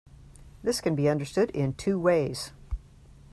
This 0.63 0.81
can 0.81 0.95
be 0.95 1.07
understood 1.07 1.51
in 1.51 1.75
two 1.75 1.99
ways. 1.99 2.53